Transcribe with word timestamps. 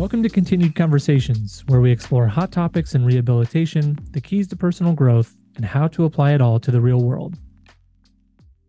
Welcome 0.00 0.22
to 0.22 0.30
Continued 0.30 0.74
Conversations, 0.74 1.62
where 1.66 1.82
we 1.82 1.90
explore 1.90 2.26
hot 2.26 2.50
topics 2.50 2.94
in 2.94 3.04
rehabilitation, 3.04 3.98
the 4.12 4.20
keys 4.22 4.48
to 4.48 4.56
personal 4.56 4.94
growth, 4.94 5.36
and 5.56 5.64
how 5.64 5.88
to 5.88 6.06
apply 6.06 6.32
it 6.32 6.40
all 6.40 6.58
to 6.58 6.70
the 6.70 6.80
real 6.80 7.02
world. 7.02 7.36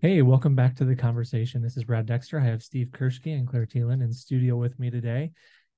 Hey, 0.02 0.24
welcome 0.24 0.56
back 0.56 0.76
to 0.76 0.84
the 0.84 0.94
conversation. 0.94 1.62
This 1.62 1.78
is 1.78 1.86
Brad 1.86 2.06
Dexter. 2.06 2.38
I 2.38 2.44
have 2.44 2.62
Steve 2.62 2.90
Kerschke 2.92 3.34
and 3.34 3.48
Claire 3.48 3.66
Thelen 3.66 4.04
in 4.04 4.12
studio 4.12 4.58
with 4.58 4.78
me 4.78 4.90
today. 4.90 5.32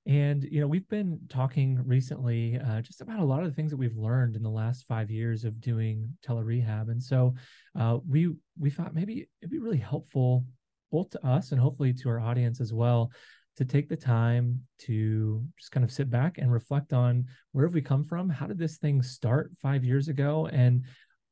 And, 0.07 0.43
you 0.43 0.59
know, 0.59 0.65
we've 0.65 0.89
been 0.89 1.19
talking 1.29 1.79
recently 1.85 2.57
uh, 2.57 2.81
just 2.81 3.01
about 3.01 3.19
a 3.19 3.23
lot 3.23 3.43
of 3.43 3.45
the 3.45 3.55
things 3.55 3.69
that 3.69 3.77
we've 3.77 3.95
learned 3.95 4.35
in 4.35 4.41
the 4.41 4.49
last 4.49 4.87
five 4.87 5.11
years 5.11 5.43
of 5.43 5.61
doing 5.61 6.17
telerehab. 6.27 6.89
And 6.89 7.01
so 7.01 7.35
uh, 7.79 7.99
we 8.09 8.33
we 8.57 8.71
thought 8.71 8.95
maybe 8.95 9.29
it'd 9.39 9.51
be 9.51 9.59
really 9.59 9.77
helpful 9.77 10.45
both 10.91 11.11
to 11.11 11.23
us 11.23 11.51
and 11.51 11.61
hopefully 11.61 11.93
to 11.93 12.09
our 12.09 12.19
audience 12.19 12.59
as 12.59 12.73
well 12.73 13.11
to 13.57 13.65
take 13.65 13.89
the 13.89 13.95
time 13.95 14.61
to 14.79 15.43
just 15.57 15.71
kind 15.71 15.83
of 15.83 15.91
sit 15.91 16.09
back 16.09 16.37
and 16.37 16.51
reflect 16.51 16.93
on 16.93 17.25
where 17.51 17.65
have 17.65 17.73
we 17.73 17.81
come 17.81 18.03
from? 18.03 18.29
How 18.29 18.47
did 18.47 18.57
this 18.57 18.77
thing 18.77 19.01
start 19.01 19.51
five 19.61 19.83
years 19.83 20.07
ago? 20.07 20.47
And 20.51 20.83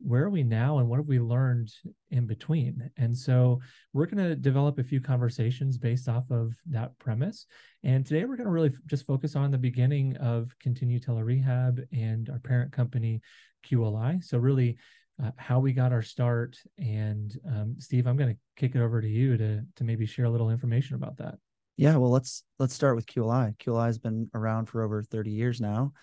where 0.03 0.23
are 0.23 0.29
we 0.29 0.43
now 0.43 0.79
and 0.79 0.89
what 0.89 0.97
have 0.97 1.07
we 1.07 1.19
learned 1.19 1.71
in 2.09 2.25
between? 2.25 2.89
And 2.97 3.15
so 3.15 3.59
we're 3.93 4.07
going 4.07 4.29
to 4.29 4.35
develop 4.35 4.79
a 4.79 4.83
few 4.83 4.99
conversations 4.99 5.77
based 5.77 6.09
off 6.09 6.29
of 6.31 6.53
that 6.69 6.97
premise. 6.99 7.45
And 7.83 8.05
today 8.05 8.25
we're 8.25 8.37
going 8.37 8.47
to 8.47 8.51
really 8.51 8.73
just 8.87 9.05
focus 9.05 9.35
on 9.35 9.51
the 9.51 9.57
beginning 9.57 10.17
of 10.17 10.55
Kintinu 10.63 11.03
Telerehab 11.03 11.85
and 11.91 12.29
our 12.29 12.39
parent 12.39 12.71
company, 12.71 13.21
QLI. 13.67 14.23
So, 14.23 14.37
really, 14.37 14.77
uh, 15.23 15.31
how 15.37 15.59
we 15.59 15.71
got 15.71 15.91
our 15.91 16.01
start. 16.01 16.57
And 16.79 17.37
um, 17.47 17.75
Steve, 17.77 18.07
I'm 18.07 18.17
going 18.17 18.33
to 18.33 18.39
kick 18.55 18.75
it 18.75 18.81
over 18.81 19.01
to 19.01 19.07
you 19.07 19.37
to, 19.37 19.61
to 19.75 19.83
maybe 19.83 20.05
share 20.05 20.25
a 20.25 20.29
little 20.31 20.49
information 20.49 20.95
about 20.95 21.17
that. 21.17 21.35
Yeah, 21.77 21.97
well, 21.97 22.11
let's 22.11 22.43
let's 22.59 22.73
start 22.73 22.95
with 22.95 23.07
QLI. 23.07 23.55
QLI 23.59 23.87
has 23.87 23.97
been 23.97 24.29
around 24.33 24.67
for 24.67 24.83
over 24.83 25.03
30 25.03 25.31
years 25.31 25.59
now, 25.59 25.93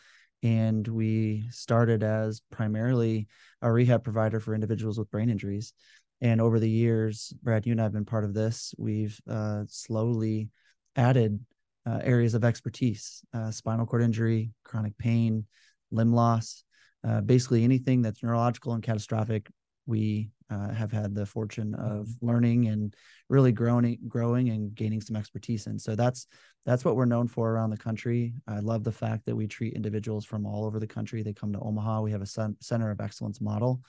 and 0.43 0.87
we 0.87 1.45
started 1.51 2.03
as 2.03 2.41
primarily 2.51 3.29
a 3.63 3.71
rehab 3.71 4.03
provider 4.03 4.41
for 4.41 4.55
individuals 4.55 4.99
with 4.99 5.11
brain 5.11 5.31
injuries. 5.31 5.73
And 6.21 6.41
over 6.41 6.59
the 6.59 6.71
years, 6.71 7.33
Brad, 7.43 7.65
you 7.65 7.73
and 7.73 7.81
I 7.81 7.85
have 7.85 7.93
been 7.93 8.05
part 8.05 8.25
of 8.25 8.35
this. 8.35 8.75
We've 8.77 9.19
uh, 9.31 9.65
slowly 9.69 10.49
added 10.97 11.39
uh, 11.87 12.01
areas 12.03 12.35
of 12.35 12.45
expertise: 12.45 13.23
uh, 13.33 13.51
spinal 13.53 13.87
cord 13.87 14.03
injury, 14.03 14.51
chronic 14.65 14.99
pain, 14.99 15.45
limb 15.93 16.13
loss, 16.13 16.65
uh, 17.07 17.21
basically 17.21 17.63
anything 17.63 18.03
that's 18.03 18.23
neurological 18.23 18.73
and 18.73 18.83
catastrophic 18.83 19.49
we 19.89 20.31
uh, 20.51 20.73
have 20.73 20.93
had 20.93 21.15
the 21.15 21.27
fortune 21.27 21.75
of 21.75 22.07
mm-hmm. 22.07 22.27
learning 22.27 22.69
and 22.69 22.95
really 23.29 23.53
growing 23.53 23.99
growing 24.07 24.51
and 24.51 24.75
gaining 24.75 25.01
some 25.01 25.17
expertise 25.17 25.67
in. 25.67 25.79
So 25.79 25.97
that's 25.97 26.27
that's 26.67 26.85
what 26.85 26.95
we're 26.95 27.07
known 27.07 27.27
for 27.27 27.51
around 27.51 27.71
the 27.71 27.77
country. 27.77 28.35
I 28.47 28.61
love 28.61 28.85
the 28.85 28.93
fact 28.93 29.25
that 29.27 29.37
we 29.37 29.47
treat 29.47 29.75
individuals 29.75 30.25
from 30.25 30.47
all 30.47 30.65
over 30.65 30.79
the 30.79 30.87
country. 30.87 31.23
They 31.23 31.33
come 31.33 31.53
to 31.55 31.61
omaha. 31.61 32.03
We 32.03 32.13
have 32.13 32.23
a 32.23 32.55
center 32.61 32.91
of 32.91 33.01
excellence 33.01 33.41
model. 33.41 33.81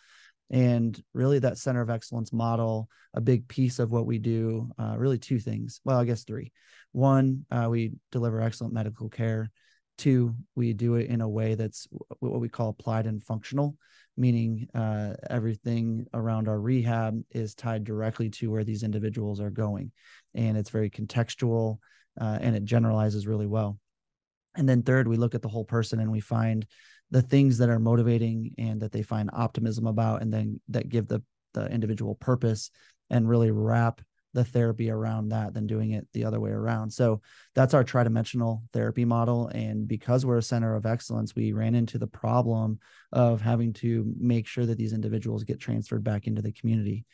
And 0.52 1.00
really 1.14 1.38
that 1.39 1.59
center 1.59 1.81
of 1.81 1.92
excellence 1.92 2.33
model 2.33 2.89
a 3.14 3.22
big 3.22 3.47
piece 3.47 3.77
of 3.77 3.92
what 3.92 4.08
we 4.08 4.17
do 4.17 4.72
uh, 4.80 4.95
really 4.97 5.20
two 5.20 5.39
things. 5.39 5.81
Well 5.83 6.00
i 6.00 6.05
guess 6.05 6.23
three. 6.23 6.52
One 6.94 7.45
uh, 7.52 7.67
we 7.70 7.94
deliver 8.11 8.42
excellent 8.42 8.73
medical 8.73 9.09
care. 9.09 9.52
Two 9.97 10.36
we 10.55 10.72
do 10.73 10.95
it 10.95 11.09
in 11.09 11.20
a 11.22 11.30
way 11.30 11.55
that's 11.55 11.88
what 12.20 12.39
we 12.39 12.47
call 12.47 12.70
applied 12.70 13.05
and 13.05 13.23
functional 13.23 13.75
meaning 14.20 14.67
uh, 14.75 15.14
everything 15.30 16.06
around 16.14 16.48
our 16.48 16.59
rehab 16.59 17.20
is 17.31 17.56
tied 17.56 17.84
directly 17.84 18.30
to 18.30 18.52
where 18.52 18.66
these 18.66 18.84
individuals 18.84 19.39
are 19.39 19.50
going. 19.50 19.92
And 20.36 20.58
it's 20.58 20.70
very 20.70 20.89
contextual 20.89 21.78
uh, 22.20 22.38
and 22.42 22.56
it 22.56 22.66
generalizes 22.66 23.26
really 23.26 23.48
well. 23.48 23.80
And 24.56 24.67
then, 24.67 24.84
third, 24.84 25.08
we 25.08 25.16
look 25.16 25.36
at 25.36 25.42
the 25.42 25.48
whole 25.48 25.64
person 25.64 26.00
and 26.00 26.11
we 26.11 26.20
find 26.20 26.66
the 27.11 27.22
things 27.22 27.58
that 27.59 27.70
are 27.70 27.80
motivating 27.80 28.53
and 28.58 28.81
that 28.81 28.92
they 28.92 29.02
find 29.02 29.30
optimism 29.34 29.88
about, 29.88 30.22
and 30.22 30.31
then 30.31 30.59
that 30.67 30.89
give 30.89 31.08
the, 31.08 31.23
the 31.54 31.67
individual 31.67 32.15
purpose 32.15 32.70
and 33.10 33.27
really 33.27 33.52
wrap 33.52 34.02
the 34.34 34.44
therapy 34.44 34.90
around 34.90 35.30
that 35.30 35.54
than 35.54 35.67
doing 35.67 35.92
it 35.92 36.08
the 36.14 36.23
other 36.23 36.40
way 36.40 36.52
around. 36.52 36.92
So 36.92 37.22
that's 37.56 37.73
our 37.73 37.84
tridimensional 37.84 38.62
therapy 38.73 39.06
model. 39.06 39.48
And 39.48 39.88
because 39.88 40.26
we're 40.26 40.38
a 40.38 40.44
center 40.44 40.76
of 40.76 40.86
excellence, 40.86 41.36
we 41.36 41.52
ran 41.52 41.76
into 41.76 41.98
the 41.98 42.08
problem 42.08 42.80
of 43.12 43.42
having 43.42 43.73
to 43.73 44.14
make 44.20 44.48
sure 44.48 44.66
that 44.66 44.78
these 44.78 44.94
individuals 44.94 45.44
get 45.44 45.60
transferred 45.60 46.04
back 46.04 46.28
into 46.28 46.42
the 46.42 46.52
community. 46.52 47.06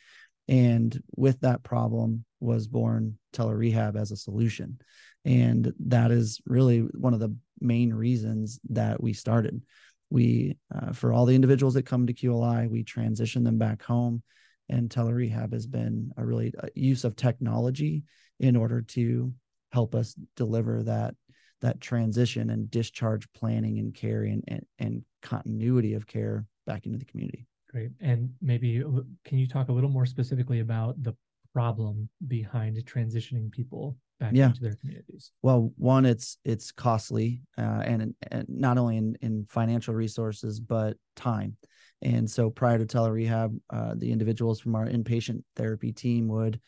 And 0.48 1.02
with 1.16 1.40
that 1.40 1.62
problem 1.62 2.24
was 2.40 2.68
born 2.68 3.18
telerehab 3.32 3.96
as 3.96 4.10
a 4.10 4.16
solution. 4.16 4.78
And 5.24 5.72
that 5.86 6.10
is 6.10 6.40
really 6.46 6.80
one 6.80 7.14
of 7.14 7.20
the 7.20 7.34
main 7.60 7.92
reasons 7.92 8.60
that 8.70 9.02
we 9.02 9.12
started. 9.12 9.62
We, 10.10 10.56
uh, 10.72 10.92
for 10.92 11.12
all 11.12 11.26
the 11.26 11.34
individuals 11.34 11.74
that 11.74 11.86
come 11.86 12.06
to 12.06 12.14
QLI, 12.14 12.70
we 12.70 12.84
transition 12.84 13.42
them 13.42 13.58
back 13.58 13.82
home 13.82 14.22
and 14.68 14.90
telerehab 14.90 15.52
has 15.52 15.66
been 15.66 16.10
a 16.16 16.24
really 16.24 16.52
a 16.58 16.66
uh, 16.66 16.68
use 16.74 17.04
of 17.04 17.16
technology 17.16 18.04
in 18.40 18.56
order 18.56 18.82
to 18.82 19.32
help 19.72 19.94
us 19.94 20.16
deliver 20.36 20.82
that 20.82 21.14
that 21.62 21.80
transition 21.80 22.50
and 22.50 22.70
discharge 22.70 23.26
planning 23.32 23.78
and 23.78 23.94
care 23.94 24.24
and, 24.24 24.44
and, 24.46 24.66
and 24.78 25.02
continuity 25.22 25.94
of 25.94 26.06
care 26.06 26.44
back 26.66 26.84
into 26.86 26.98
the 26.98 27.04
community. 27.04 27.46
Great. 27.70 27.90
And 28.00 28.30
maybe 28.42 28.82
can 29.24 29.38
you 29.38 29.48
talk 29.48 29.68
a 29.68 29.72
little 29.72 29.90
more 29.90 30.06
specifically 30.06 30.60
about 30.60 31.02
the 31.02 31.14
problem 31.52 32.08
behind 32.28 32.76
transitioning 32.84 33.50
people 33.50 33.96
back 34.20 34.32
yeah. 34.34 34.48
into 34.48 34.60
their 34.60 34.76
communities? 34.76 35.32
Well 35.42 35.72
one 35.76 36.04
it's 36.04 36.38
it's 36.44 36.70
costly 36.70 37.40
uh, 37.58 37.82
and, 37.84 38.14
and 38.30 38.46
not 38.48 38.78
only 38.78 38.98
in, 38.98 39.16
in 39.22 39.46
financial 39.48 39.94
resources 39.94 40.60
but 40.60 40.96
time 41.16 41.56
and 42.02 42.30
so 42.30 42.50
prior 42.50 42.78
to 42.78 42.86
telerehab, 42.86 43.58
uh, 43.70 43.94
the 43.96 44.12
individuals 44.12 44.60
from 44.60 44.74
our 44.74 44.86
inpatient 44.86 45.42
therapy 45.56 45.92
team 45.92 46.28
would 46.28 46.60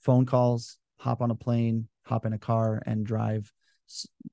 phone 0.00 0.26
calls, 0.26 0.78
hop 0.98 1.22
on 1.22 1.30
a 1.30 1.34
plane, 1.34 1.88
hop 2.04 2.26
in 2.26 2.32
a 2.32 2.38
car, 2.38 2.82
and 2.86 3.06
drive 3.06 3.50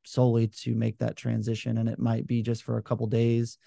solely 0.05 0.47
to 0.47 0.75
make 0.75 0.97
that 0.99 1.15
transition. 1.15 1.77
And 1.77 1.89
it 1.89 1.99
might 1.99 2.27
be 2.27 2.41
just 2.41 2.63
for 2.63 2.77
a 2.77 2.83
couple 2.83 3.07
days, 3.07 3.57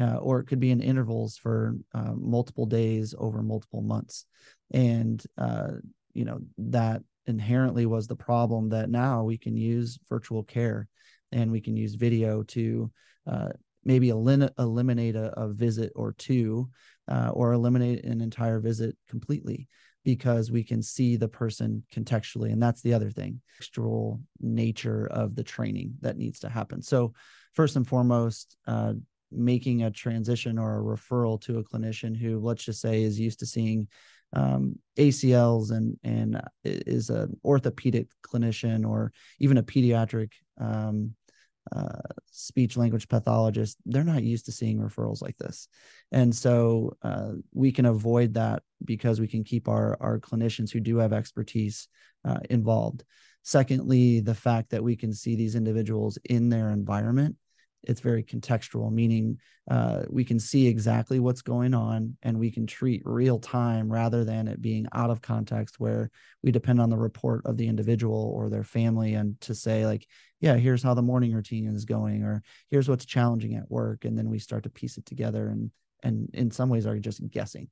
uh, 0.00 0.16
or 0.16 0.40
it 0.40 0.44
could 0.44 0.60
be 0.60 0.70
in 0.70 0.80
intervals 0.80 1.36
for 1.36 1.76
uh, 1.94 2.12
multiple 2.16 2.66
days 2.66 3.14
over 3.18 3.42
multiple 3.42 3.82
months. 3.82 4.26
And, 4.72 5.22
uh, 5.36 5.72
you 6.12 6.24
know, 6.24 6.40
that 6.58 7.02
inherently 7.26 7.86
was 7.86 8.06
the 8.06 8.16
problem 8.16 8.68
that 8.70 8.90
now 8.90 9.24
we 9.24 9.38
can 9.38 9.56
use 9.56 9.98
virtual 10.08 10.44
care 10.44 10.88
and 11.32 11.50
we 11.50 11.60
can 11.60 11.76
use 11.76 11.94
video 11.94 12.42
to 12.44 12.90
uh, 13.26 13.48
maybe 13.84 14.08
elim- 14.08 14.50
eliminate 14.58 15.16
a, 15.16 15.32
a, 15.38 15.48
visit 15.48 15.92
or 15.94 16.12
two 16.12 16.68
uh, 17.08 17.30
or 17.32 17.52
eliminate 17.52 18.04
an 18.04 18.20
entire 18.20 18.60
visit 18.60 18.96
completely 19.08 19.68
because 20.04 20.50
we 20.50 20.62
can 20.62 20.82
see 20.82 21.16
the 21.16 21.28
person 21.28 21.82
contextually. 21.92 22.52
And 22.52 22.62
that's 22.62 22.82
the 22.82 22.94
other 22.94 23.10
thing 23.10 23.40
textual 23.56 24.20
nature 24.40 25.06
of 25.10 25.34
the 25.34 25.44
training 25.44 25.94
that 26.00 26.16
needs 26.16 26.40
to 26.40 26.48
happen. 26.48 26.82
So 26.82 27.14
first 27.54 27.76
and 27.76 27.86
foremost 27.86 28.56
uh, 28.66 28.94
making 29.30 29.82
a 29.82 29.90
transition 29.90 30.58
or 30.58 30.78
a 30.78 30.96
referral 30.96 31.40
to 31.42 31.58
a 31.58 31.64
clinician 31.64 32.16
who 32.16 32.38
let's 32.38 32.64
just 32.64 32.80
say 32.80 33.02
is 33.02 33.18
used 33.18 33.40
to 33.40 33.46
seeing 33.46 33.88
um, 34.34 34.76
ACLs 34.98 35.70
and 35.70 35.96
and 36.02 36.40
is 36.64 37.10
an 37.10 37.38
orthopedic 37.44 38.08
clinician 38.22 38.86
or 38.86 39.12
even 39.38 39.58
a 39.58 39.62
pediatric 39.62 40.32
um, 40.60 41.14
uh, 41.72 42.00
speech 42.30 42.76
language 42.76 43.08
pathologists, 43.08 43.80
they're 43.86 44.04
not 44.04 44.22
used 44.22 44.46
to 44.46 44.52
seeing 44.52 44.78
referrals 44.78 45.22
like 45.22 45.36
this. 45.38 45.68
And 46.12 46.34
so 46.34 46.96
uh, 47.02 47.32
we 47.52 47.72
can 47.72 47.86
avoid 47.86 48.34
that 48.34 48.62
because 48.84 49.20
we 49.20 49.28
can 49.28 49.44
keep 49.44 49.68
our, 49.68 49.96
our 50.00 50.18
clinicians 50.18 50.70
who 50.70 50.80
do 50.80 50.98
have 50.98 51.12
expertise 51.12 51.88
uh, 52.24 52.40
involved. 52.50 53.04
Secondly, 53.42 54.20
the 54.20 54.34
fact 54.34 54.70
that 54.70 54.82
we 54.82 54.96
can 54.96 55.12
see 55.12 55.36
these 55.36 55.54
individuals 55.54 56.18
in 56.24 56.48
their 56.48 56.70
environment 56.70 57.36
it's 57.86 58.00
very 58.00 58.22
contextual, 58.22 58.90
meaning 58.92 59.38
uh, 59.70 60.02
we 60.10 60.24
can 60.24 60.38
see 60.38 60.66
exactly 60.66 61.20
what's 61.20 61.42
going 61.42 61.74
on 61.74 62.16
and 62.22 62.38
we 62.38 62.50
can 62.50 62.66
treat 62.66 63.02
real 63.04 63.38
time 63.38 63.90
rather 63.90 64.24
than 64.24 64.48
it 64.48 64.60
being 64.60 64.86
out 64.92 65.10
of 65.10 65.22
context 65.22 65.80
where 65.80 66.10
we 66.42 66.50
depend 66.50 66.80
on 66.80 66.90
the 66.90 66.96
report 66.96 67.42
of 67.46 67.56
the 67.56 67.66
individual 67.66 68.32
or 68.34 68.50
their 68.50 68.64
family 68.64 69.14
and 69.14 69.40
to 69.40 69.54
say 69.54 69.86
like, 69.86 70.06
yeah, 70.40 70.56
here's 70.56 70.82
how 70.82 70.94
the 70.94 71.02
morning 71.02 71.32
routine 71.32 71.66
is 71.74 71.84
going, 71.84 72.22
or 72.22 72.42
here's 72.70 72.88
what's 72.88 73.06
challenging 73.06 73.54
at 73.54 73.70
work, 73.70 74.04
and 74.04 74.18
then 74.18 74.28
we 74.28 74.38
start 74.38 74.64
to 74.64 74.70
piece 74.70 74.98
it 74.98 75.06
together 75.06 75.48
and 75.48 75.70
and 76.02 76.28
in 76.34 76.50
some 76.50 76.68
ways 76.68 76.86
are 76.86 76.98
just 76.98 77.26
guessing. 77.30 77.68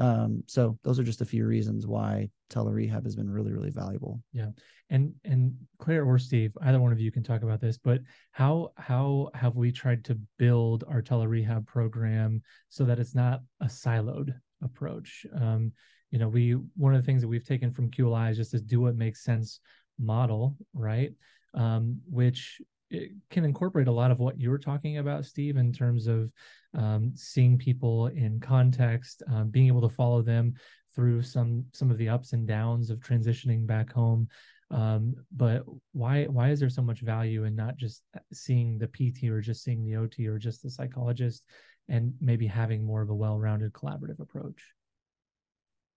Um, 0.00 0.42
so 0.46 0.78
those 0.82 0.98
are 0.98 1.04
just 1.04 1.20
a 1.20 1.26
few 1.26 1.46
reasons 1.46 1.86
why 1.86 2.30
telerehab 2.48 3.04
has 3.04 3.14
been 3.14 3.28
really, 3.28 3.52
really 3.52 3.70
valuable. 3.70 4.22
Yeah. 4.32 4.48
And 4.88 5.12
and 5.24 5.54
Claire 5.78 6.04
or 6.04 6.18
Steve, 6.18 6.56
either 6.62 6.80
one 6.80 6.90
of 6.90 6.98
you 6.98 7.12
can 7.12 7.22
talk 7.22 7.42
about 7.42 7.60
this, 7.60 7.76
but 7.76 8.00
how 8.32 8.70
how 8.76 9.28
have 9.34 9.56
we 9.56 9.70
tried 9.70 10.04
to 10.06 10.18
build 10.38 10.84
our 10.88 11.02
telerehab 11.02 11.66
program 11.66 12.40
so 12.70 12.84
that 12.84 12.98
it's 12.98 13.14
not 13.14 13.42
a 13.60 13.66
siloed 13.66 14.34
approach? 14.62 15.26
Um, 15.38 15.72
you 16.10 16.18
know, 16.18 16.28
we 16.28 16.52
one 16.76 16.94
of 16.94 17.02
the 17.02 17.06
things 17.06 17.20
that 17.20 17.28
we've 17.28 17.46
taken 17.46 17.70
from 17.70 17.90
QLI 17.90 18.30
is 18.30 18.38
just 18.38 18.52
this 18.52 18.62
do 18.62 18.80
what 18.80 18.96
makes 18.96 19.22
sense 19.22 19.60
model, 19.98 20.56
right? 20.72 21.12
Um, 21.52 22.00
which 22.10 22.60
it 22.90 23.12
can 23.30 23.44
incorporate 23.44 23.88
a 23.88 23.92
lot 23.92 24.10
of 24.10 24.18
what 24.18 24.38
you 24.38 24.50
were 24.50 24.58
talking 24.58 24.98
about, 24.98 25.24
Steve, 25.24 25.56
in 25.56 25.72
terms 25.72 26.06
of 26.06 26.30
um, 26.74 27.12
seeing 27.14 27.56
people 27.56 28.08
in 28.08 28.40
context, 28.40 29.22
um, 29.30 29.48
being 29.48 29.68
able 29.68 29.88
to 29.88 29.94
follow 29.94 30.22
them 30.22 30.54
through 30.94 31.22
some 31.22 31.64
some 31.72 31.90
of 31.90 31.98
the 31.98 32.08
ups 32.08 32.32
and 32.32 32.48
downs 32.48 32.90
of 32.90 32.98
transitioning 32.98 33.66
back 33.66 33.92
home. 33.92 34.28
Um, 34.72 35.14
but 35.34 35.64
why 35.92 36.24
why 36.24 36.50
is 36.50 36.60
there 36.60 36.68
so 36.68 36.82
much 36.82 37.00
value 37.00 37.44
in 37.44 37.54
not 37.54 37.76
just 37.76 38.02
seeing 38.32 38.78
the 38.78 38.88
PT 38.88 39.30
or 39.30 39.40
just 39.40 39.62
seeing 39.62 39.84
the 39.84 39.96
OT 39.96 40.26
or 40.26 40.38
just 40.38 40.62
the 40.62 40.70
psychologist, 40.70 41.44
and 41.88 42.14
maybe 42.20 42.46
having 42.46 42.84
more 42.84 43.02
of 43.02 43.10
a 43.10 43.14
well-rounded 43.14 43.72
collaborative 43.72 44.20
approach? 44.20 44.62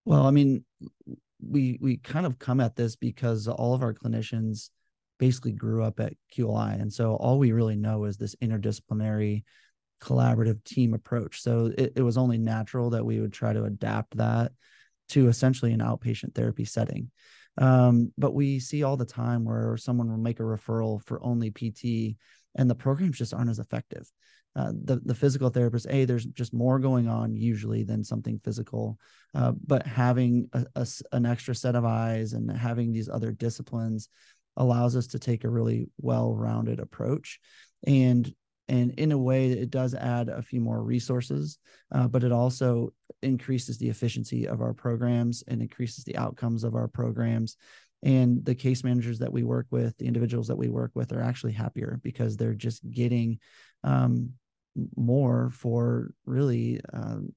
Well, 0.05 0.25
I 0.25 0.31
mean, 0.31 0.63
we 1.41 1.79
we 1.81 1.97
kind 1.97 2.25
of 2.25 2.37
come 2.37 2.59
at 2.59 2.75
this 2.75 2.95
because 2.95 3.47
all 3.47 3.73
of 3.73 3.81
our 3.81 3.93
clinicians 3.93 4.69
basically 5.19 5.51
grew 5.51 5.83
up 5.83 5.99
at 5.99 6.13
QLI, 6.35 6.81
and 6.81 6.91
so 6.91 7.15
all 7.15 7.39
we 7.39 7.51
really 7.51 7.75
know 7.75 8.05
is 8.05 8.17
this 8.17 8.35
interdisciplinary 8.35 9.43
collaborative 10.01 10.63
team 10.65 10.93
approach. 10.93 11.41
So 11.41 11.71
it, 11.77 11.93
it 11.95 12.01
was 12.01 12.17
only 12.17 12.37
natural 12.37 12.89
that 12.91 13.05
we 13.05 13.19
would 13.21 13.31
try 13.31 13.53
to 13.53 13.63
adapt 13.63 14.17
that 14.17 14.51
to 15.09 15.29
essentially 15.29 15.71
an 15.71 15.79
outpatient 15.79 16.35
therapy 16.35 16.65
setting. 16.65 17.09
Um, 17.57 18.11
but 18.17 18.33
we 18.33 18.59
see 18.59 18.83
all 18.83 18.97
the 18.97 19.05
time 19.05 19.45
where 19.45 19.77
someone 19.77 20.09
will 20.09 20.17
make 20.17 20.39
a 20.39 20.43
referral 20.43 21.03
for 21.03 21.23
only 21.23 21.51
PT 21.51 22.17
and 22.55 22.69
the 22.69 22.75
programs 22.75 23.17
just 23.17 23.33
aren't 23.33 23.49
as 23.49 23.59
effective. 23.59 24.09
Uh, 24.55 24.71
the 24.83 25.01
the 25.03 25.15
physical 25.15 25.49
therapist, 25.49 25.87
a 25.89 26.05
there's 26.05 26.25
just 26.25 26.53
more 26.53 26.77
going 26.77 27.07
on 27.07 27.35
usually 27.35 27.83
than 27.83 28.03
something 28.03 28.39
physical, 28.43 28.99
uh, 29.33 29.51
but 29.65 29.85
having 29.87 30.47
a, 30.53 30.63
a, 30.75 30.87
an 31.11 31.25
extra 31.25 31.55
set 31.55 31.75
of 31.75 31.85
eyes 31.85 32.33
and 32.33 32.51
having 32.51 32.91
these 32.91 33.09
other 33.09 33.31
disciplines 33.31 34.09
allows 34.57 34.95
us 34.95 35.07
to 35.07 35.19
take 35.19 35.43
a 35.43 35.49
really 35.49 35.89
well-rounded 35.97 36.79
approach, 36.79 37.39
and 37.85 38.33
and 38.69 38.91
in 38.97 39.11
a 39.11 39.17
way 39.17 39.51
it 39.51 39.69
does 39.69 39.93
add 39.93 40.29
a 40.29 40.41
few 40.41 40.61
more 40.61 40.81
resources, 40.81 41.57
uh, 41.93 42.07
but 42.07 42.23
it 42.23 42.31
also 42.31 42.93
increases 43.21 43.77
the 43.77 43.89
efficiency 43.89 44.47
of 44.47 44.61
our 44.61 44.73
programs 44.73 45.43
and 45.47 45.61
increases 45.61 46.03
the 46.03 46.17
outcomes 46.17 46.63
of 46.63 46.75
our 46.75 46.87
programs. 46.87 47.57
And 48.03 48.43
the 48.43 48.55
case 48.55 48.83
managers 48.83 49.19
that 49.19 49.31
we 49.31 49.43
work 49.43 49.67
with 49.71 49.97
the 49.97 50.07
individuals 50.07 50.47
that 50.47 50.57
we 50.57 50.69
work 50.69 50.91
with 50.93 51.11
are 51.13 51.21
actually 51.21 51.53
happier 51.53 51.99
because 52.03 52.35
they're 52.35 52.53
just 52.53 52.89
getting 52.89 53.39
um, 53.83 54.31
more 54.95 55.49
for 55.51 56.13
really 56.25 56.81
um, 56.91 57.33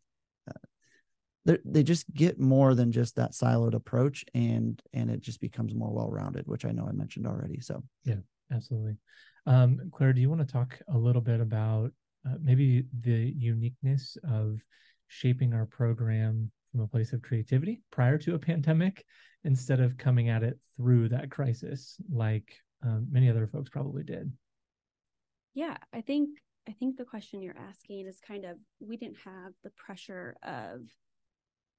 they 1.64 1.82
just 1.82 2.12
get 2.12 2.40
more 2.40 2.74
than 2.74 2.90
just 2.92 3.16
that 3.16 3.32
siloed 3.32 3.74
approach 3.74 4.24
and 4.34 4.82
and 4.92 5.10
it 5.10 5.20
just 5.20 5.40
becomes 5.40 5.74
more 5.74 5.92
well-rounded 5.92 6.46
which 6.46 6.64
i 6.64 6.70
know 6.70 6.86
i 6.88 6.92
mentioned 6.92 7.26
already 7.26 7.60
so. 7.60 7.82
Yeah 8.04 8.16
absolutely. 8.52 8.96
Um, 9.46 9.90
claire 9.92 10.12
do 10.12 10.20
you 10.20 10.28
want 10.28 10.46
to 10.46 10.52
talk 10.52 10.78
a 10.92 10.98
little 10.98 11.22
bit 11.22 11.40
about 11.40 11.92
uh, 12.26 12.34
maybe 12.42 12.84
the 13.00 13.32
uniqueness 13.36 14.16
of 14.28 14.58
shaping 15.08 15.52
our 15.52 15.66
program 15.66 16.50
from 16.72 16.80
a 16.80 16.86
place 16.88 17.12
of 17.12 17.22
creativity 17.22 17.80
prior 17.92 18.18
to 18.18 18.34
a 18.34 18.38
pandemic 18.38 19.04
instead 19.44 19.80
of 19.80 19.96
coming 19.96 20.28
at 20.28 20.42
it 20.42 20.58
through 20.76 21.08
that 21.08 21.30
crisis 21.30 21.96
like 22.10 22.56
um, 22.84 23.06
many 23.10 23.30
other 23.30 23.46
folks 23.46 23.70
probably 23.70 24.02
did? 24.02 24.32
Yeah 25.54 25.76
i 25.92 26.00
think 26.00 26.30
i 26.68 26.72
think 26.72 26.96
the 26.96 27.04
question 27.04 27.40
you're 27.40 27.56
asking 27.56 28.06
is 28.06 28.18
kind 28.26 28.44
of 28.44 28.56
we 28.80 28.96
didn't 28.96 29.18
have 29.24 29.52
the 29.62 29.70
pressure 29.70 30.36
of 30.42 30.80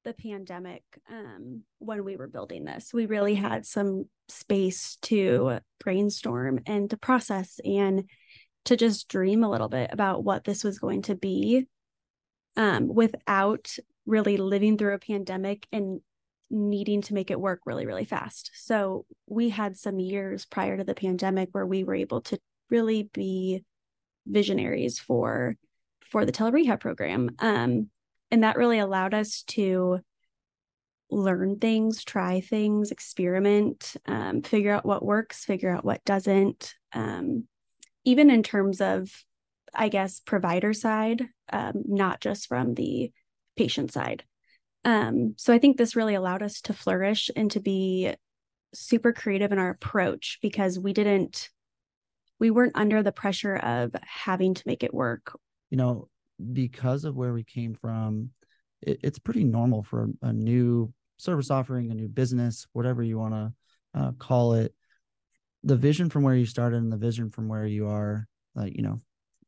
the 0.07 0.13
pandemic 0.13 0.83
um, 1.11 1.63
when 1.79 2.05
we 2.05 2.15
were 2.15 2.27
building 2.27 2.63
this 2.63 2.93
we 2.93 3.05
really 3.05 3.35
had 3.35 3.65
some 3.65 4.05
space 4.29 4.97
to 5.01 5.59
brainstorm 5.83 6.59
and 6.65 6.89
to 6.89 6.97
process 6.97 7.59
and 7.65 8.05
to 8.63 8.77
just 8.77 9.09
dream 9.09 9.43
a 9.43 9.49
little 9.49 9.67
bit 9.67 9.89
about 9.91 10.23
what 10.23 10.45
this 10.45 10.63
was 10.63 10.79
going 10.79 11.01
to 11.01 11.15
be 11.15 11.67
um, 12.55 12.87
without 12.87 13.75
really 14.05 14.37
living 14.37 14.77
through 14.77 14.93
a 14.93 14.99
pandemic 14.99 15.67
and 15.71 16.01
needing 16.49 17.01
to 17.01 17.13
make 17.13 17.29
it 17.29 17.39
work 17.39 17.61
really, 17.65 17.85
really 17.85 18.05
fast. 18.05 18.51
So 18.55 19.05
we 19.27 19.49
had 19.49 19.77
some 19.77 19.99
years 19.99 20.45
prior 20.45 20.77
to 20.77 20.83
the 20.83 20.95
pandemic 20.95 21.49
where 21.51 21.65
we 21.65 21.83
were 21.83 21.95
able 21.95 22.21
to 22.21 22.39
really 22.69 23.09
be 23.13 23.63
visionaries 24.25 24.99
for 24.99 25.55
for 26.01 26.25
the 26.25 26.31
telerehab 26.31 26.79
program. 26.79 27.31
Um, 27.39 27.89
and 28.31 28.43
that 28.43 28.57
really 28.57 28.79
allowed 28.79 29.13
us 29.13 29.43
to 29.43 29.99
learn 31.09 31.57
things, 31.57 32.03
try 32.03 32.41
things, 32.41 32.91
experiment, 32.91 33.95
um, 34.05 34.41
figure 34.41 34.71
out 34.71 34.85
what 34.85 35.05
works, 35.05 35.45
figure 35.45 35.69
out 35.69 35.85
what 35.85 36.03
doesn't. 36.03 36.75
Um, 36.93 37.45
even 38.03 38.29
in 38.29 38.43
terms 38.43 38.81
of 38.81 39.09
I 39.77 39.89
guess, 39.89 40.19
provider 40.19 40.73
side, 40.73 41.27
um, 41.51 41.83
not 41.85 42.19
just 42.19 42.47
from 42.47 42.73
the 42.73 43.11
patient 43.55 43.91
side. 43.91 44.23
Um, 44.83 45.35
so 45.37 45.53
I 45.53 45.59
think 45.59 45.77
this 45.77 45.95
really 45.95 46.15
allowed 46.15 46.43
us 46.43 46.61
to 46.61 46.73
flourish 46.73 47.29
and 47.35 47.51
to 47.51 47.59
be 47.59 48.13
super 48.73 49.13
creative 49.13 49.51
in 49.51 49.59
our 49.59 49.69
approach 49.69 50.39
because 50.41 50.79
we 50.79 50.93
didn't, 50.93 51.49
we 52.39 52.51
weren't 52.51 52.75
under 52.75 53.03
the 53.03 53.11
pressure 53.11 53.55
of 53.55 53.91
having 54.01 54.53
to 54.53 54.63
make 54.65 54.83
it 54.83 54.93
work. 54.93 55.37
You 55.69 55.77
know, 55.77 56.07
because 56.53 57.05
of 57.05 57.15
where 57.15 57.33
we 57.33 57.43
came 57.43 57.73
from, 57.73 58.31
it, 58.81 58.99
it's 59.03 59.19
pretty 59.19 59.43
normal 59.43 59.83
for 59.83 60.09
a 60.21 60.33
new 60.33 60.93
service 61.17 61.49
offering, 61.51 61.91
a 61.91 61.95
new 61.95 62.07
business, 62.07 62.67
whatever 62.73 63.03
you 63.03 63.17
want 63.17 63.33
to 63.33 63.53
uh, 63.99 64.11
call 64.19 64.53
it. 64.53 64.73
The 65.63 65.75
vision 65.75 66.09
from 66.09 66.23
where 66.23 66.35
you 66.35 66.45
started 66.45 66.77
and 66.77 66.91
the 66.91 66.97
vision 66.97 67.29
from 67.29 67.47
where 67.47 67.65
you 67.65 67.87
are, 67.87 68.27
like, 68.55 68.75
you 68.75 68.83
know, 68.83 68.99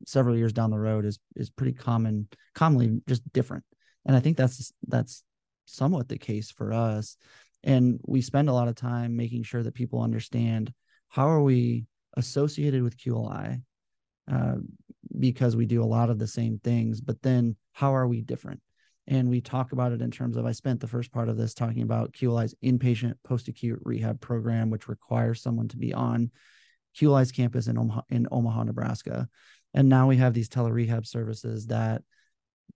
several 0.07 0.35
years 0.35 0.53
down 0.53 0.71
the 0.71 0.79
road 0.79 1.05
is 1.05 1.19
is 1.35 1.49
pretty 1.49 1.73
common 1.73 2.27
commonly 2.55 3.01
just 3.07 3.21
different 3.33 3.63
and 4.05 4.15
i 4.15 4.19
think 4.19 4.37
that's 4.37 4.71
that's 4.87 5.23
somewhat 5.65 6.07
the 6.07 6.17
case 6.17 6.51
for 6.51 6.73
us 6.73 7.17
and 7.63 7.99
we 8.05 8.21
spend 8.21 8.49
a 8.49 8.53
lot 8.53 8.67
of 8.67 8.75
time 8.75 9.15
making 9.15 9.43
sure 9.43 9.61
that 9.61 9.73
people 9.73 10.01
understand 10.01 10.73
how 11.09 11.27
are 11.27 11.41
we 11.41 11.85
associated 12.17 12.81
with 12.81 12.97
qli 12.97 13.61
uh, 14.31 14.55
because 15.19 15.55
we 15.55 15.65
do 15.65 15.83
a 15.83 15.85
lot 15.85 16.09
of 16.09 16.19
the 16.19 16.27
same 16.27 16.59
things 16.63 17.01
but 17.01 17.21
then 17.21 17.55
how 17.73 17.95
are 17.95 18.07
we 18.07 18.21
different 18.21 18.61
and 19.07 19.29
we 19.29 19.41
talk 19.41 19.71
about 19.71 19.91
it 19.91 20.01
in 20.01 20.11
terms 20.11 20.37
of 20.37 20.45
i 20.45 20.51
spent 20.51 20.79
the 20.79 20.87
first 20.87 21.11
part 21.11 21.29
of 21.29 21.37
this 21.37 21.53
talking 21.53 21.83
about 21.83 22.13
qli's 22.13 22.55
inpatient 22.63 23.13
post-acute 23.23 23.79
rehab 23.83 24.19
program 24.21 24.69
which 24.69 24.87
requires 24.87 25.41
someone 25.41 25.67
to 25.67 25.77
be 25.77 25.93
on 25.93 26.29
qli's 26.97 27.31
campus 27.31 27.67
in 27.67 27.77
omaha, 27.77 28.01
in 28.09 28.27
omaha 28.31 28.63
nebraska 28.63 29.27
and 29.73 29.87
now 29.87 30.07
we 30.07 30.17
have 30.17 30.33
these 30.33 30.49
telerehab 30.49 31.05
services 31.05 31.67
that 31.67 32.01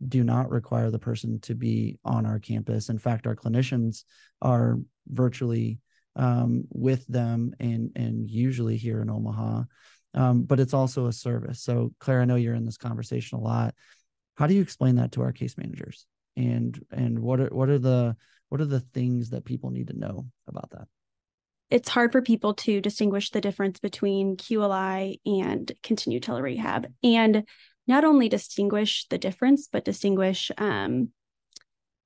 do 0.08 0.24
not 0.24 0.50
require 0.50 0.92
the 0.92 1.00
person 1.00 1.40
to 1.42 1.56
be 1.56 1.98
on 2.04 2.26
our 2.26 2.40
campus. 2.40 2.90
In 2.90 2.98
fact, 2.98 3.28
our 3.28 3.36
clinicians 3.36 4.04
are 4.42 4.80
virtually 5.08 5.80
um, 6.16 6.66
with 6.70 7.06
them 7.08 7.54
and 7.60 7.92
and 7.96 8.30
usually 8.30 8.78
here 8.78 9.02
in 9.02 9.10
Omaha. 9.10 9.64
Um, 10.14 10.44
but 10.44 10.60
it's 10.60 10.74
also 10.74 11.08
a 11.08 11.14
service. 11.14 11.62
So 11.62 11.92
Claire, 12.00 12.22
I 12.22 12.26
know 12.26 12.36
you're 12.36 12.54
in 12.54 12.66
this 12.66 12.78
conversation 12.78 13.38
a 13.40 13.42
lot. 13.42 13.74
How 14.36 14.48
do 14.48 14.54
you 14.54 14.62
explain 14.62 14.96
that 14.96 15.14
to 15.14 15.22
our 15.22 15.32
case 15.32 15.58
managers? 15.58 16.06
And 16.36 16.80
and 16.92 17.20
what 17.20 17.40
are 17.40 17.50
what 17.50 17.70
are 17.70 17.80
the 17.80 18.16
what 18.50 18.62
are 18.62 18.66
the 18.66 18.80
things 18.80 19.32
that 19.32 19.46
people 19.46 19.70
need 19.72 19.88
to 19.88 19.98
know 19.98 20.28
about 20.48 20.70
that? 20.72 20.88
it's 21.74 21.90
hard 21.90 22.12
for 22.12 22.22
people 22.22 22.54
to 22.54 22.80
distinguish 22.82 23.32
the 23.32 23.42
difference 23.42 23.80
between 23.80 24.38
QLI 24.38 25.20
and 25.26 25.72
Kintinu 25.82 26.22
telerehab, 26.22 26.86
and 27.04 27.48
not 27.88 28.06
only 28.06 28.30
distinguish 28.30 29.08
the 29.10 29.18
difference, 29.18 29.70
but 29.72 29.84
distinguish 29.84 30.52
um, 30.60 31.10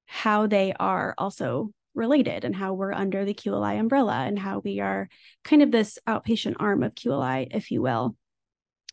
how 0.05 0.47
they 0.47 0.71
are 0.79 1.13
also 1.17 1.71
related 1.97 2.45
and 2.45 2.55
how 2.55 2.73
we're 2.73 2.93
under 2.93 3.25
the 3.25 3.33
QLI 3.33 3.79
umbrella 3.79 4.23
and 4.25 4.39
how 4.39 4.59
we 4.59 4.79
are 4.79 5.09
kind 5.43 5.61
of 5.61 5.71
this 5.71 5.99
outpatient 6.07 6.55
arm 6.59 6.83
of 6.83 6.95
QLI, 6.95 7.47
if 7.51 7.71
you 7.71 7.81
will. 7.81 8.15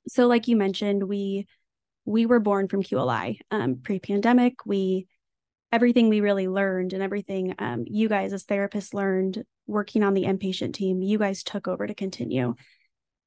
So, 0.09 0.27
like 0.27 0.49
you 0.49 0.57
mentioned, 0.57 1.05
we 1.05 1.47
we 2.05 2.27
were 2.27 2.41
born 2.41 2.69
from 2.69 2.83
QLI 2.83 3.39
um, 3.51 3.81
pre-pandemic. 3.83 4.67
We 4.67 5.07
everything 5.73 6.09
we 6.09 6.21
really 6.21 6.49
learned 6.49 6.93
and 6.93 7.03
everything 7.03 7.55
um, 7.59 7.85
you 7.87 8.09
guys 8.09 8.33
as 8.33 8.45
therapists 8.45 8.95
learned 8.95 9.43
working 9.67 10.03
on 10.03 10.15
the 10.15 10.25
inpatient 10.25 10.75
team, 10.75 11.03
you 11.03 11.19
guys 11.19 11.43
took 11.43 11.67
over 11.67 11.87
to 11.87 11.95
Kintinu. 11.95 12.57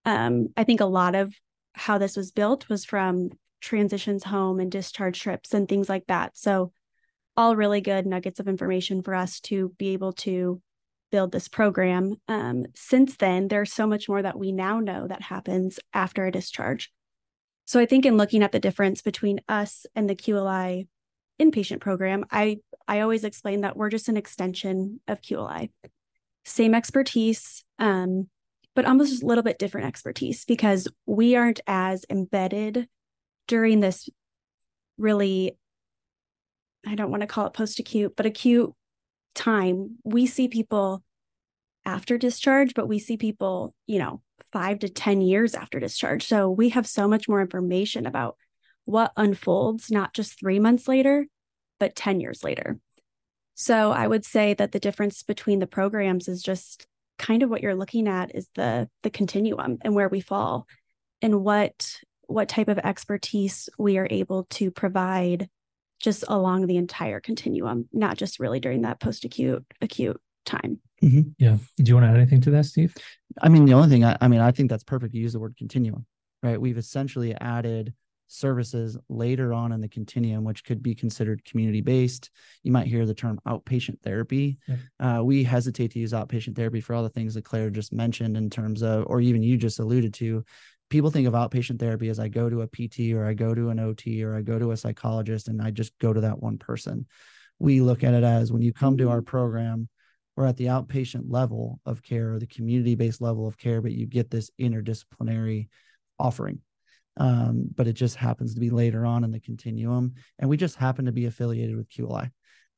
Um, 0.05 0.47
I 0.55 0.63
think 0.63 0.79
a 0.79 0.85
lot 0.85 1.15
of 1.15 1.33
how 1.73 1.97
this 1.97 2.15
was 2.15 2.31
built 2.31 2.69
was 2.69 2.85
from 2.85 3.31
transitions 3.59 4.23
home 4.23 4.59
and 4.59 4.71
discharge 4.71 5.19
trips 5.19 5.53
and 5.53 5.67
things 5.67 5.89
like 5.89 6.05
that. 6.07 6.37
So, 6.37 6.71
all 7.37 7.55
really 7.55 7.81
good 7.81 8.05
nuggets 8.05 8.39
of 8.39 8.47
information 8.47 9.01
for 9.01 9.15
us 9.15 9.39
to 9.41 9.73
be 9.77 9.89
able 9.89 10.11
to 10.11 10.61
build 11.11 11.31
this 11.31 11.47
program. 11.47 12.15
Um, 12.27 12.65
since 12.75 13.15
then, 13.15 13.47
there's 13.47 13.71
so 13.71 13.87
much 13.87 14.09
more 14.09 14.21
that 14.21 14.37
we 14.37 14.51
now 14.51 14.79
know 14.79 15.07
that 15.07 15.21
happens 15.21 15.79
after 15.93 16.25
a 16.25 16.31
discharge. 16.31 16.91
So, 17.65 17.79
I 17.79 17.85
think 17.85 18.05
in 18.05 18.17
looking 18.17 18.43
at 18.43 18.51
the 18.51 18.59
difference 18.59 19.01
between 19.01 19.39
us 19.47 19.85
and 19.95 20.09
the 20.09 20.15
QLI 20.15 20.87
inpatient 21.39 21.79
program, 21.79 22.25
I 22.31 22.57
I 22.87 23.01
always 23.01 23.23
explain 23.23 23.61
that 23.61 23.77
we're 23.77 23.89
just 23.89 24.09
an 24.09 24.17
extension 24.17 24.99
of 25.07 25.21
QLI 25.21 25.69
same 26.47 26.73
expertise, 26.73 27.63
um, 27.77 28.29
but 28.73 28.85
almost 28.85 29.21
a 29.21 29.25
little 29.25 29.43
bit 29.43 29.59
different 29.59 29.87
expertise 29.87 30.45
because 30.45 30.87
we 31.05 31.35
aren't 31.35 31.59
as 31.67 32.05
embedded 32.09 32.87
during 33.47 33.79
this 33.79 34.09
really 34.97 35.57
I 36.87 36.95
don't 36.95 37.11
want 37.11 37.21
to 37.21 37.27
call 37.27 37.45
it 37.47 37.53
post 37.53 37.79
acute, 37.79 38.13
but 38.15 38.25
acute 38.25 38.73
time. 39.35 39.97
We 40.03 40.25
see 40.25 40.47
people 40.47 41.03
after 41.85 42.17
discharge, 42.17 42.73
but 42.73 42.87
we 42.87 42.99
see 42.99 43.17
people, 43.17 43.73
you 43.85 43.99
know, 43.99 44.21
five 44.53 44.79
to 44.79 44.89
10 44.89 45.21
years 45.21 45.53
after 45.53 45.79
discharge. 45.79 46.25
So 46.25 46.49
we 46.49 46.69
have 46.69 46.87
so 46.87 47.07
much 47.07 47.27
more 47.27 47.41
information 47.41 48.05
about 48.05 48.37
what 48.85 49.11
unfolds, 49.17 49.91
not 49.91 50.13
just 50.13 50.39
three 50.39 50.59
months 50.59 50.87
later, 50.87 51.27
but 51.79 51.95
10 51.95 52.21
years 52.21 52.43
later. 52.43 52.79
So 53.55 53.91
I 53.91 54.07
would 54.07 54.23
say 54.23 54.53
that 54.53 54.71
the 54.71 54.79
difference 54.79 55.23
between 55.23 55.59
the 55.59 55.67
programs 55.67 56.27
is 56.27 56.41
just 56.41 56.87
kind 57.19 57.43
of 57.43 57.49
what 57.49 57.61
you're 57.61 57.75
looking 57.75 58.07
at 58.07 58.33
is 58.35 58.47
the 58.55 58.87
the 59.01 59.09
continuum 59.09 59.79
and 59.81 59.95
where 59.95 60.07
we 60.07 60.21
fall 60.21 60.67
and 61.21 61.43
what 61.43 61.97
what 62.27 62.47
type 62.47 62.67
of 62.67 62.77
expertise 62.77 63.69
we 63.79 63.97
are 63.97 64.07
able 64.09 64.45
to 64.51 64.69
provide 64.69 65.49
just 65.99 66.23
along 66.27 66.67
the 66.67 66.77
entire 66.77 67.19
continuum, 67.19 67.87
not 67.91 68.17
just 68.17 68.39
really 68.39 68.59
during 68.59 68.81
that 68.83 68.99
post 68.99 69.25
acute 69.25 69.65
acute 69.81 70.19
time. 70.45 70.79
Mm-hmm. 71.03 71.29
Yeah. 71.37 71.57
Do 71.77 71.83
you 71.83 71.95
want 71.95 72.05
to 72.05 72.09
add 72.09 72.17
anything 72.17 72.41
to 72.41 72.51
that, 72.51 72.65
Steve? 72.65 72.95
I 73.41 73.49
mean, 73.49 73.65
the 73.65 73.73
only 73.73 73.89
thing 73.89 74.03
I, 74.03 74.17
I 74.21 74.27
mean, 74.27 74.39
I 74.39 74.51
think 74.51 74.69
that's 74.69 74.83
perfect 74.83 75.13
to 75.13 75.19
use 75.19 75.33
the 75.33 75.39
word 75.39 75.55
continuum, 75.57 76.05
right? 76.41 76.59
We've 76.59 76.77
essentially 76.77 77.35
added 77.35 77.93
services 78.27 78.97
later 79.07 79.53
on 79.53 79.71
in 79.71 79.79
the 79.79 79.87
continuum, 79.87 80.43
which 80.43 80.65
could 80.65 80.83
be 80.83 80.93
considered 80.93 81.45
community 81.45 81.81
based. 81.81 82.29
You 82.63 82.71
might 82.71 82.87
hear 82.87 83.05
the 83.05 83.13
term 83.13 83.39
outpatient 83.47 84.01
therapy. 84.01 84.57
Yeah. 84.67 85.19
Uh, 85.19 85.23
we 85.23 85.43
hesitate 85.43 85.91
to 85.91 85.99
use 85.99 86.13
outpatient 86.13 86.55
therapy 86.55 86.81
for 86.81 86.93
all 86.93 87.03
the 87.03 87.09
things 87.09 87.35
that 87.35 87.45
Claire 87.45 87.69
just 87.69 87.93
mentioned 87.93 88.35
in 88.35 88.49
terms 88.49 88.83
of, 88.83 89.05
or 89.07 89.21
even 89.21 89.43
you 89.43 89.55
just 89.55 89.79
alluded 89.79 90.13
to, 90.15 90.43
people 90.89 91.11
think 91.11 91.27
of 91.27 91.33
outpatient 91.33 91.79
therapy 91.79 92.09
as 92.09 92.19
I 92.19 92.27
go 92.27 92.49
to 92.49 92.61
a 92.61 92.67
PT 92.67 93.13
or 93.13 93.25
I 93.25 93.33
go 93.33 93.53
to 93.53 93.69
an 93.69 93.79
OT 93.79 94.23
or 94.23 94.35
I 94.35 94.41
go 94.41 94.57
to 94.57 94.71
a 94.71 94.77
psychologist 94.77 95.47
and 95.47 95.61
I 95.61 95.71
just 95.71 95.97
go 95.99 96.13
to 96.13 96.21
that 96.21 96.41
one 96.41 96.57
person. 96.57 97.05
We 97.59 97.81
look 97.81 98.03
at 98.03 98.13
it 98.13 98.23
as 98.23 98.51
when 98.51 98.61
you 98.61 98.73
come 98.73 98.97
to 98.97 99.09
our 99.09 99.21
program, 99.21 99.89
we're 100.35 100.45
at 100.45 100.57
the 100.57 100.65
outpatient 100.65 101.23
level 101.27 101.79
of 101.85 102.03
care 102.03 102.33
or 102.33 102.39
the 102.39 102.47
community 102.47 102.95
based 102.95 103.21
level 103.21 103.47
of 103.47 103.57
care, 103.57 103.81
but 103.81 103.91
you 103.91 104.05
get 104.05 104.29
this 104.29 104.51
interdisciplinary 104.59 105.67
offering. 106.19 106.59
Um, 107.17 107.67
but 107.73 107.87
it 107.87 107.93
just 107.93 108.15
happens 108.15 108.53
to 108.53 108.59
be 108.59 108.69
later 108.69 109.05
on 109.05 109.23
in 109.23 109.31
the 109.31 109.39
continuum. 109.39 110.13
And 110.37 110.49
we 110.49 110.55
just 110.55 110.75
happen 110.75 111.05
to 111.05 111.11
be 111.11 111.25
affiliated 111.25 111.75
with 111.75 111.89
QLI. 111.89 112.29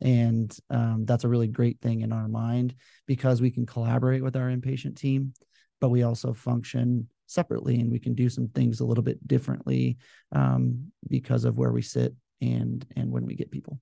And 0.02 0.58
um, 0.70 1.04
that's 1.06 1.26
a 1.26 1.28
really 1.28 1.50
great 1.50 1.82
thing 1.82 2.02
in 2.02 2.14
our 2.14 2.30
mind 2.30 2.74
because 3.06 3.42
we 3.42 3.52
can 3.52 3.66
collaborate 3.66 4.24
with 4.24 4.38
our 4.38 4.50
inpatient 4.50 4.96
team, 4.96 5.34
but 5.82 5.90
we 5.90 6.04
also 6.04 6.34
function 6.34 7.10
separately 7.30 7.80
and 7.80 7.92
we 7.92 8.00
can 8.00 8.16
do 8.16 8.30
some 8.30 8.48
things 8.50 8.80
a 8.80 8.86
little 8.86 9.04
bit 9.04 9.26
differently 9.28 9.98
um, 10.32 10.92
because 11.08 11.46
of 11.46 11.58
where 11.58 11.72
we 11.72 11.82
sit 11.82 12.14
and 12.42 12.86
and 12.96 13.12
when 13.12 13.26
we 13.26 13.36
get 13.36 13.52
people. 13.52 13.80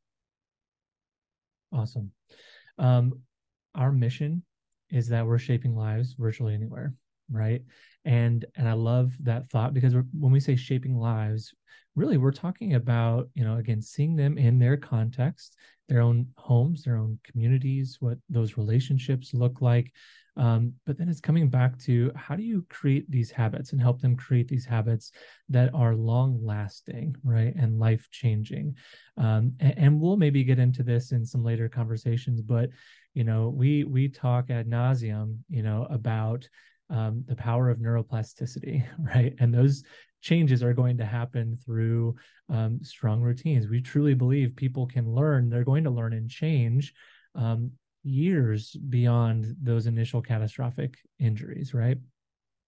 Awesome. 1.71 2.11
Um, 2.77 3.21
our 3.75 3.91
mission 3.91 4.43
is 4.89 5.09
that 5.09 5.25
we're 5.25 5.37
shaping 5.37 5.75
lives 5.75 6.13
virtually 6.17 6.53
anywhere 6.53 6.93
right? 7.29 7.61
And 8.05 8.45
and 8.55 8.69
i 8.69 8.73
love 8.73 9.13
that 9.23 9.49
thought 9.49 9.73
because 9.73 9.93
when 9.93 10.31
we 10.31 10.39
say 10.39 10.55
shaping 10.55 10.95
lives 10.95 11.53
really 11.97 12.17
we're 12.17 12.31
talking 12.31 12.75
about 12.75 13.27
you 13.33 13.43
know 13.43 13.57
again 13.57 13.81
seeing 13.81 14.15
them 14.15 14.37
in 14.37 14.59
their 14.59 14.77
context 14.77 15.57
their 15.89 15.99
own 15.99 16.27
homes 16.37 16.83
their 16.83 16.97
own 16.97 17.17
communities 17.23 17.97
what 17.99 18.17
those 18.29 18.55
relationships 18.55 19.33
look 19.33 19.61
like 19.61 19.91
um, 20.37 20.73
but 20.85 20.99
then 20.99 21.09
it's 21.09 21.19
coming 21.19 21.49
back 21.49 21.79
to 21.79 22.11
how 22.15 22.35
do 22.35 22.43
you 22.43 22.63
create 22.69 23.09
these 23.09 23.31
habits 23.31 23.71
and 23.71 23.81
help 23.81 24.01
them 24.01 24.15
create 24.15 24.47
these 24.47 24.65
habits 24.65 25.11
that 25.49 25.73
are 25.73 25.95
long 25.95 26.39
lasting, 26.45 27.15
right? 27.23 27.55
And 27.55 27.79
life 27.79 28.07
changing. 28.11 28.75
Um, 29.17 29.53
and, 29.59 29.77
and, 29.77 29.99
we'll 29.99 30.15
maybe 30.15 30.43
get 30.43 30.59
into 30.59 30.83
this 30.83 31.11
in 31.11 31.25
some 31.25 31.43
later 31.43 31.67
conversations, 31.67 32.41
but 32.41 32.69
you 33.15 33.23
know, 33.23 33.49
we 33.49 33.83
we 33.83 34.09
talk 34.09 34.51
ad 34.51 34.69
nauseum, 34.69 35.39
you 35.49 35.63
know, 35.63 35.87
about 35.89 36.47
um, 36.91 37.23
the 37.27 37.35
power 37.35 37.69
of 37.69 37.79
neuroplasticity, 37.79 38.85
right? 38.99 39.33
And 39.39 39.51
those 39.51 39.83
changes 40.21 40.63
are 40.63 40.73
going 40.73 40.97
to 40.97 41.05
happen 41.05 41.57
through 41.65 42.15
um, 42.49 42.79
strong 42.83 43.21
routines. 43.21 43.67
We 43.67 43.81
truly 43.81 44.13
believe 44.13 44.55
people 44.55 44.87
can 44.87 45.13
learn; 45.13 45.49
they're 45.49 45.63
going 45.63 45.83
to 45.83 45.89
learn 45.89 46.13
and 46.13 46.29
change 46.29 46.93
um, 47.35 47.71
years 48.03 48.75
beyond 48.89 49.55
those 49.61 49.87
initial 49.87 50.21
catastrophic 50.21 50.95
injuries, 51.19 51.73
right? 51.73 51.97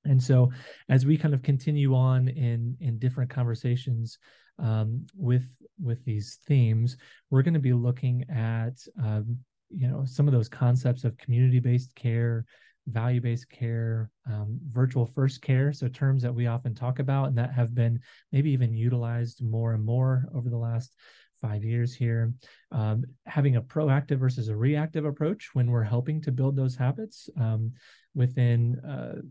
And 0.06 0.22
so, 0.22 0.51
as 0.88 1.06
we 1.06 1.18
kind 1.18 1.34
of 1.34 1.44
continue 1.44 1.96
on 1.96 2.29
in 2.29 2.77
in 2.79 3.00
different 3.00 3.29
conversations 3.29 4.18
um, 4.58 5.06
with 5.15 5.50
with 5.82 6.03
these 6.06 6.39
themes, 6.46 6.98
we're 7.29 7.41
going 7.41 7.53
to 7.53 7.60
be 7.60 7.74
looking 7.74 8.25
at 8.29 8.75
um, 9.03 9.38
you 9.70 9.88
know 9.88 10.06
some 10.06 10.27
of 10.27 10.34
those 10.34 10.50
concepts 10.50 11.03
of 11.03 11.18
community 11.18 11.60
based 11.60 11.94
care, 11.96 12.46
value 12.88 13.21
based 13.21 13.50
care, 13.50 14.09
um, 14.27 14.59
virtual 14.71 15.05
first 15.05 15.41
care. 15.41 15.71
So 15.74 15.88
terms 15.88 16.21
that 16.24 16.33
we 16.33 16.48
often 16.48 16.74
talk 16.74 17.00
about 17.00 17.27
and 17.27 17.38
that 17.38 17.53
have 17.53 17.75
been 17.75 18.00
maybe 18.31 18.51
even 18.51 18.74
utilized 18.74 19.43
more 19.43 19.74
and 19.74 19.83
more 19.83 20.25
over 20.33 20.50
the 20.50 20.57
last 20.57 20.95
five 21.41 21.63
years 21.63 21.93
here. 21.93 22.33
Um, 22.71 23.05
having 23.25 23.55
a 23.55 23.62
proactive 23.62 24.19
versus 24.19 24.50
a 24.50 24.55
reactive 24.55 25.05
approach 25.05 25.50
when 25.53 25.71
we're 25.71 25.83
helping 25.83 26.21
to 26.21 26.31
build 26.31 26.55
those 26.55 26.75
habits 26.75 27.29
um, 27.39 27.71
within 28.15 28.79
uh, 28.79 29.21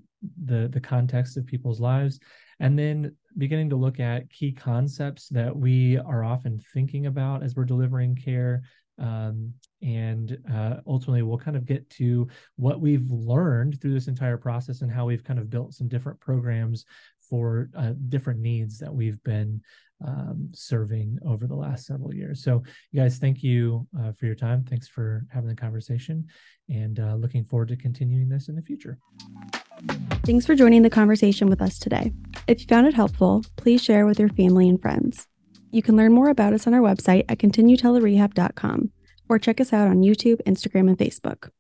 the 0.45 0.69
the 0.69 0.81
context 0.81 1.37
of 1.37 1.47
people's 1.47 1.81
lives, 1.81 2.19
and 2.61 2.79
then 2.79 3.15
beginning 3.37 3.71
to 3.71 3.77
look 3.77 4.01
at 4.01 4.31
key 4.31 4.53
concepts 4.53 5.29
that 5.29 5.55
we 5.55 5.99
are 5.99 6.25
often 6.25 6.61
thinking 6.73 7.07
about 7.07 7.43
as 7.43 7.55
we're 7.55 7.65
delivering 7.65 8.17
care. 8.17 8.63
Um, 8.99 9.53
and 9.83 10.39
uh, 10.53 10.77
ultimately, 10.87 11.23
we'll 11.23 11.39
kind 11.39 11.57
of 11.57 11.65
get 11.65 11.89
to 11.91 12.29
what 12.57 12.81
we've 12.81 13.09
learned 13.11 13.81
through 13.81 13.95
this 13.95 14.09
entire 14.09 14.37
process 14.37 14.83
and 14.83 14.91
how 14.91 15.07
we've 15.07 15.25
kind 15.25 15.39
of 15.39 15.51
built 15.51 15.75
some 15.75 15.89
different 15.89 16.19
programs 16.21 16.85
for 17.21 17.69
uh, 17.77 17.93
different 18.09 18.41
needs 18.41 18.79
that 18.79 18.93
we've 18.93 19.23
been 19.23 19.61
um, 20.05 20.49
serving 20.53 21.19
over 21.27 21.47
the 21.47 21.55
last 21.55 21.87
several 21.87 22.15
years. 22.15 22.43
So, 22.43 22.63
you 22.91 23.01
guys, 23.01 23.19
thank 23.19 23.43
you 23.43 23.87
uh, 23.99 24.13
for 24.13 24.27
your 24.27 24.35
time. 24.35 24.65
Thanks 24.65 24.89
for 24.89 25.25
having 25.33 25.49
the 25.49 25.57
conversation 25.57 26.27
and 26.69 26.99
uh, 26.99 27.15
looking 27.15 27.45
forward 27.45 27.69
to 27.69 27.77
continuing 27.77 28.29
this 28.29 28.49
in 28.49 28.57
the 28.57 28.63
future. 28.63 28.99
Thanks 30.25 30.47
for 30.47 30.55
joining 30.55 30.83
the 30.83 30.91
conversation 30.91 31.49
with 31.49 31.63
us 31.63 31.79
today. 31.79 32.13
If 32.47 32.61
you 32.61 32.67
found 32.67 32.87
it 32.87 32.95
helpful, 32.95 33.45
please 33.57 33.83
share 33.83 34.07
with 34.07 34.19
your 34.19 34.29
family 34.31 34.69
and 34.69 34.81
friends. 34.81 35.27
You 35.71 35.83
can 35.83 35.97
learn 35.97 36.13
more 36.13 36.31
about 36.31 36.53
us 36.53 36.67
on 36.67 36.75
our 36.75 36.81
website 36.81 37.25
at 37.29 37.39
kintinutelerehab.com 37.39 38.93
or 39.29 39.39
check 39.39 39.61
us 39.61 39.73
out 39.73 39.89
on 39.89 40.03
YouTube, 40.03 40.43
Instagram, 40.45 40.89
and 40.89 40.99
Facebook. 40.99 41.51